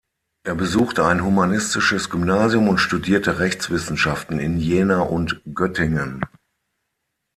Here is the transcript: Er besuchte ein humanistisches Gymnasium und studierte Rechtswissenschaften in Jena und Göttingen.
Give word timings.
Er 0.47 0.55
besuchte 0.55 1.05
ein 1.05 1.23
humanistisches 1.23 2.09
Gymnasium 2.09 2.67
und 2.69 2.79
studierte 2.79 3.37
Rechtswissenschaften 3.37 4.39
in 4.39 4.57
Jena 4.57 5.01
und 5.01 5.41
Göttingen. 5.53 6.25